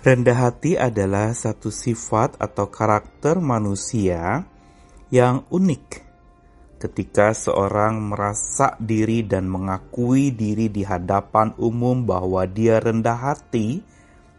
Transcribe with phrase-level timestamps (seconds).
[0.00, 4.48] Rendah hati adalah satu sifat atau karakter manusia
[5.12, 6.08] yang unik.
[6.80, 13.84] Ketika seorang merasa diri dan mengakui diri di hadapan umum bahwa dia rendah hati,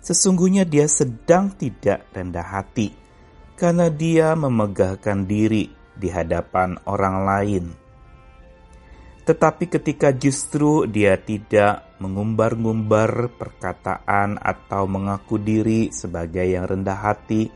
[0.02, 2.98] sesungguhnya dia sedang tidak rendah hati
[3.54, 7.81] karena dia memegahkan diri di hadapan orang lain.
[9.22, 17.54] Tetapi ketika justru dia tidak mengumbar-ngumbar perkataan atau mengaku diri sebagai yang rendah hati,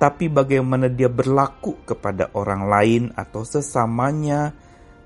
[0.00, 4.50] tapi bagaimana dia berlaku kepada orang lain atau sesamanya,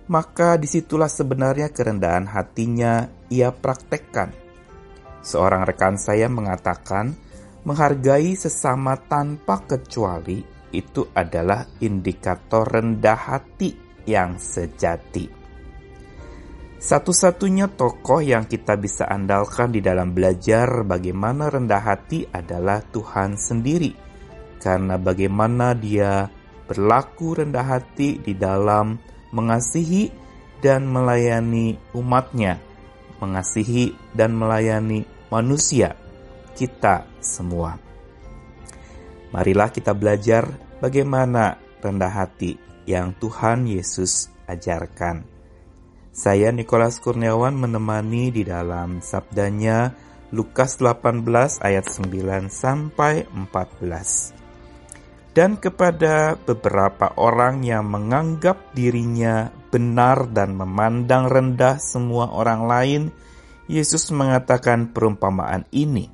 [0.07, 4.31] maka di situlah sebenarnya kerendahan hatinya ia praktekkan.
[5.27, 7.19] Seorang rekan saya mengatakan,
[7.67, 10.39] menghargai sesama tanpa kecuali
[10.71, 13.75] itu adalah indikator rendah hati
[14.07, 15.46] yang sejati.
[16.77, 23.97] Satu-satunya tokoh yang kita bisa andalkan di dalam belajar bagaimana rendah hati adalah Tuhan sendiri,
[24.61, 26.29] karena bagaimana Dia
[26.69, 29.01] berlaku rendah hati di dalam
[29.33, 30.13] mengasihi
[30.61, 32.61] dan melayani umatnya,
[33.25, 35.97] mengasihi dan melayani manusia
[36.53, 37.81] kita semua.
[39.33, 40.45] Marilah kita belajar
[40.77, 45.36] bagaimana rendah hati yang Tuhan Yesus ajarkan.
[46.17, 49.93] Saya Nikolas Kurniawan menemani di dalam sabdanya
[50.33, 55.37] Lukas 18 ayat 9 sampai 14.
[55.37, 63.03] Dan kepada beberapa orang yang menganggap dirinya benar dan memandang rendah semua orang lain,
[63.69, 66.09] Yesus mengatakan perumpamaan ini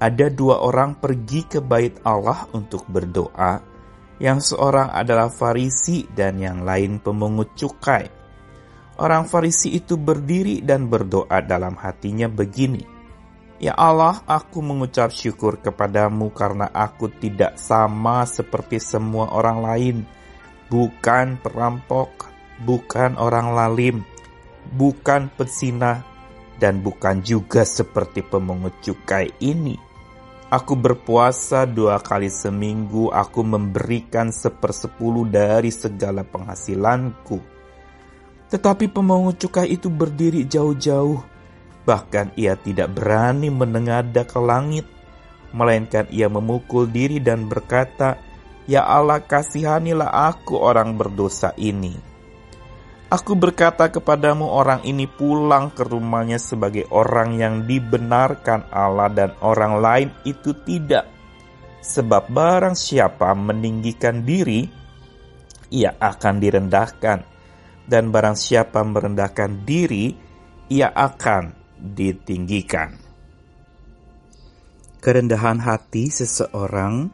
[0.00, 3.60] ada dua orang pergi ke bait Allah untuk berdoa,
[4.24, 8.17] yang seorang adalah Farisi dan yang lain pemungut cukai.
[8.98, 12.98] Orang Farisi itu berdiri dan berdoa dalam hatinya begini,
[13.58, 19.96] Ya Allah, aku mengucap syukur kepadamu karena aku tidak sama seperti semua orang lain,
[20.70, 22.30] bukan perampok,
[22.62, 24.06] bukan orang lalim,
[24.78, 26.06] bukan pesina,
[26.62, 29.74] dan bukan juga seperti pemungut cukai ini.
[30.54, 37.57] Aku berpuasa dua kali seminggu, aku memberikan sepersepuluh dari segala penghasilanku.
[38.48, 41.20] Tetapi pemungut cukai itu berdiri jauh-jauh,
[41.84, 44.88] bahkan ia tidak berani menengadah ke langit,
[45.52, 48.16] melainkan ia memukul diri dan berkata,
[48.68, 51.96] Ya Allah kasihanilah aku orang berdosa ini.
[53.08, 59.80] Aku berkata kepadamu orang ini pulang ke rumahnya sebagai orang yang dibenarkan Allah dan orang
[59.80, 61.08] lain itu tidak.
[61.80, 64.68] Sebab barang siapa meninggikan diri,
[65.72, 67.37] ia akan direndahkan.
[67.88, 70.12] Dan barang siapa merendahkan diri,
[70.68, 73.00] ia akan ditinggikan.
[75.00, 77.08] Kerendahan hati seseorang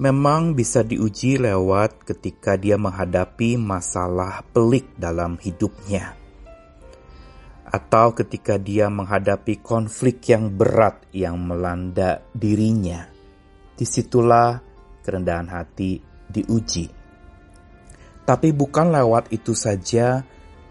[0.00, 6.16] memang bisa diuji lewat ketika dia menghadapi masalah pelik dalam hidupnya,
[7.68, 13.04] atau ketika dia menghadapi konflik yang berat yang melanda dirinya.
[13.76, 14.56] Di situlah
[15.04, 16.00] kerendahan hati
[16.30, 16.99] diuji.
[18.30, 20.22] Tapi bukan lewat itu saja,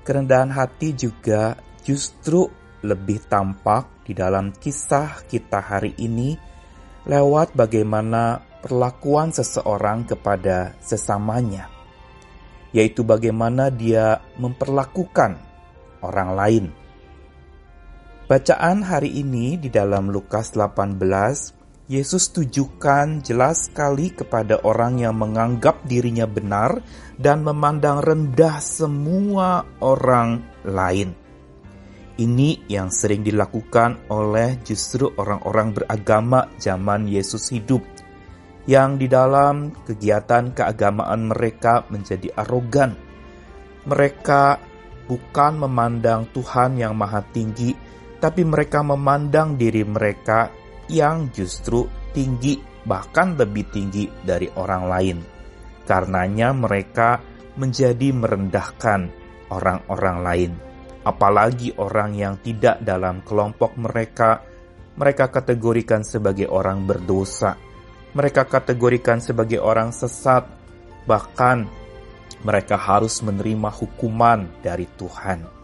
[0.08, 2.48] kerendahan hati juga justru
[2.88, 6.40] lebih tampak di dalam kisah kita hari ini
[7.04, 11.68] lewat bagaimana perlakuan seseorang kepada sesamanya,
[12.72, 15.36] yaitu bagaimana dia memperlakukan
[16.00, 16.66] orang lain.
[18.32, 20.96] Bacaan hari ini di dalam Lukas 18,
[21.90, 26.86] Yesus tujukan jelas sekali kepada orang yang menganggap dirinya benar
[27.18, 30.38] dan memandang rendah semua orang
[30.70, 31.18] lain.
[32.14, 37.82] Ini yang sering dilakukan oleh justru orang-orang beragama zaman Yesus hidup
[38.70, 42.94] yang di dalam kegiatan keagamaan mereka menjadi arogan.
[43.90, 44.62] Mereka
[45.10, 47.74] bukan memandang Tuhan yang maha tinggi,
[48.22, 50.59] tapi mereka memandang diri mereka
[50.90, 55.18] yang justru tinggi, bahkan lebih tinggi dari orang lain.
[55.86, 57.22] Karenanya mereka
[57.58, 59.10] menjadi merendahkan
[59.54, 60.52] orang-orang lain.
[61.06, 64.44] Apalagi orang yang tidak dalam kelompok mereka,
[65.00, 67.70] mereka kategorikan sebagai orang berdosa
[68.14, 70.50] mereka kategorikan sebagai orang sesat,
[71.06, 71.70] bahkan
[72.42, 75.59] mereka harus menerima hukuman dari Tuhan.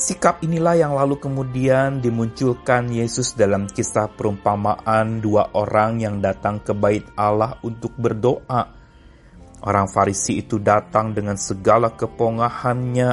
[0.00, 6.72] Sikap inilah yang lalu kemudian dimunculkan Yesus dalam kisah perumpamaan dua orang yang datang ke
[6.72, 8.64] bait Allah untuk berdoa.
[9.60, 13.10] Orang Farisi itu datang dengan segala kepongahannya,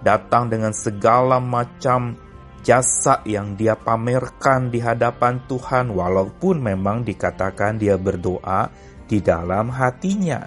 [0.00, 2.16] datang dengan segala macam
[2.64, 8.72] jasa yang dia pamerkan di hadapan Tuhan, walaupun memang dikatakan dia berdoa
[9.04, 10.40] di dalam hatinya,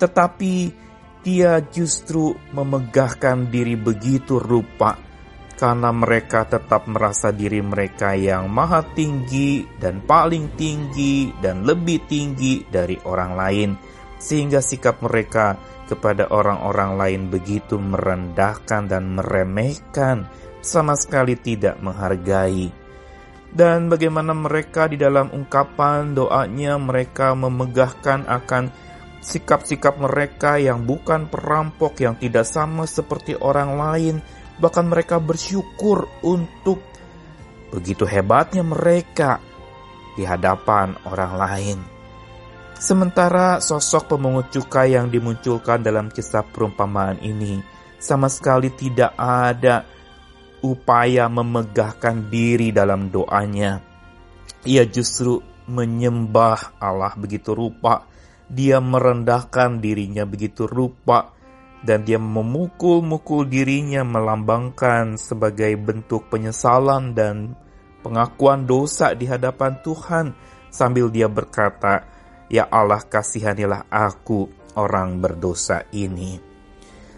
[0.00, 0.85] tetapi
[1.26, 4.94] dia justru memegahkan diri begitu rupa
[5.58, 12.62] karena mereka tetap merasa diri mereka yang maha tinggi dan paling tinggi dan lebih tinggi
[12.68, 13.70] dari orang lain,
[14.20, 15.56] sehingga sikap mereka
[15.88, 20.28] kepada orang-orang lain begitu merendahkan dan meremehkan,
[20.60, 22.68] sama sekali tidak menghargai.
[23.48, 28.68] Dan bagaimana mereka di dalam ungkapan doanya mereka memegahkan akan
[29.26, 34.16] sikap-sikap mereka yang bukan perampok yang tidak sama seperti orang lain,
[34.56, 36.80] Bahkan mereka bersyukur untuk
[37.68, 39.36] begitu hebatnya mereka
[40.16, 41.78] di hadapan orang lain.
[42.76, 47.60] Sementara sosok pemungut cukai yang dimunculkan dalam kisah perumpamaan ini
[48.00, 49.84] sama sekali tidak ada
[50.64, 53.80] upaya memegahkan diri dalam doanya.
[54.64, 58.08] Ia justru menyembah Allah begitu rupa,
[58.46, 61.34] dia merendahkan dirinya begitu rupa,
[61.82, 67.54] dan dia memukul-mukul dirinya melambangkan sebagai bentuk penyesalan dan
[68.06, 70.26] pengakuan dosa di hadapan Tuhan
[70.70, 72.06] sambil dia berkata,
[72.46, 74.46] "Ya Allah, kasihanilah aku,
[74.78, 76.45] orang berdosa ini."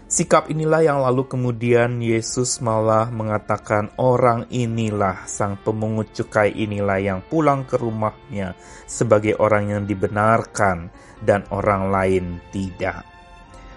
[0.09, 7.19] Sikap inilah yang lalu kemudian Yesus malah mengatakan orang inilah sang pemungut cukai inilah yang
[7.21, 8.57] pulang ke rumahnya
[8.89, 10.89] sebagai orang yang dibenarkan
[11.21, 13.05] dan orang lain tidak.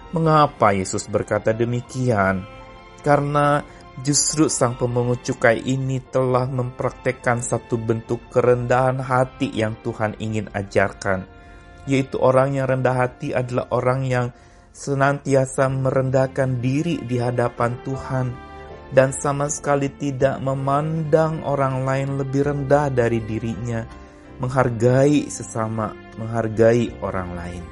[0.09, 2.41] Mengapa Yesus berkata demikian?
[3.05, 3.61] Karena
[4.01, 11.29] justru sang pemungut cukai ini telah mempraktekkan satu bentuk kerendahan hati yang Tuhan ingin ajarkan,
[11.85, 14.33] yaitu orang yang rendah hati adalah orang yang
[14.73, 18.27] senantiasa merendahkan diri di hadapan Tuhan
[18.89, 23.85] dan sama sekali tidak memandang orang lain lebih rendah dari dirinya,
[24.41, 27.63] menghargai sesama, menghargai orang lain.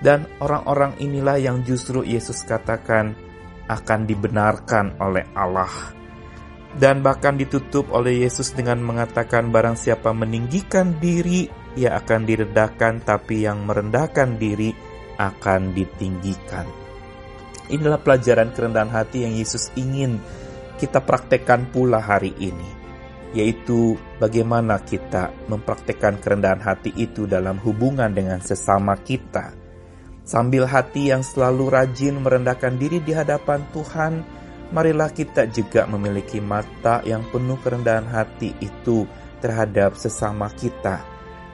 [0.00, 3.14] Dan orang-orang inilah yang justru Yesus katakan
[3.70, 5.70] akan dibenarkan oleh Allah.
[6.70, 13.42] Dan bahkan ditutup oleh Yesus dengan mengatakan barang siapa meninggikan diri, ia akan direndahkan, tapi
[13.42, 14.89] yang merendahkan diri
[15.20, 16.64] akan ditinggikan.
[17.68, 20.16] Inilah pelajaran kerendahan hati yang Yesus ingin
[20.80, 22.80] kita praktekkan pula hari ini
[23.30, 29.54] yaitu bagaimana kita mempraktekkan kerendahan hati itu dalam hubungan dengan sesama kita.
[30.26, 34.22] Sambil hati yang selalu rajin merendahkan diri di hadapan Tuhan,
[34.74, 39.06] marilah kita juga memiliki mata yang penuh kerendahan hati itu
[39.38, 41.02] terhadap sesama kita,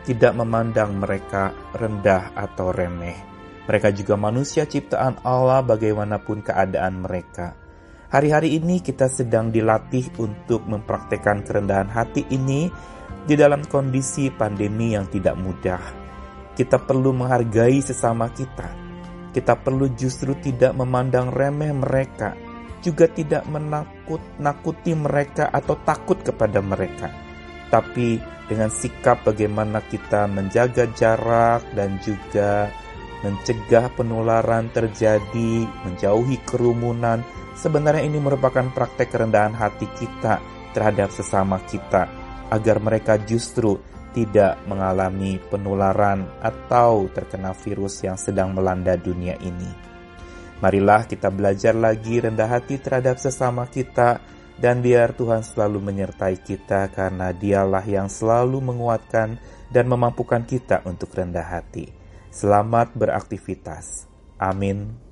[0.04, 3.35] tidak memandang mereka rendah atau remeh.
[3.66, 7.58] Mereka juga manusia ciptaan Allah bagaimanapun keadaan mereka.
[8.06, 12.70] Hari-hari ini kita sedang dilatih untuk mempraktekkan kerendahan hati ini
[13.26, 16.06] di dalam kondisi pandemi yang tidak mudah
[16.56, 18.72] kita perlu menghargai sesama kita.
[19.36, 22.32] Kita perlu justru tidak memandang remeh mereka,
[22.80, 27.12] juga tidak menakut-nakuti mereka atau takut kepada mereka.
[27.69, 28.16] Tapi
[28.48, 32.72] dengan sikap bagaimana kita menjaga jarak dan juga
[33.24, 37.24] mencegah penularan terjadi, menjauhi kerumunan,
[37.56, 40.40] sebenarnya ini merupakan praktek kerendahan hati kita
[40.76, 42.08] terhadap sesama kita,
[42.52, 43.81] agar mereka justru
[44.17, 49.69] tidak mengalami penularan atau terkena virus yang sedang melanda dunia ini.
[50.56, 54.24] Marilah kita belajar lagi rendah hati terhadap sesama kita
[54.56, 59.36] dan biar Tuhan selalu menyertai kita karena dialah yang selalu menguatkan
[59.69, 61.95] dan memampukan kita untuk rendah hati.
[62.36, 64.05] Selamat beraktivitas.
[64.36, 65.06] Amin.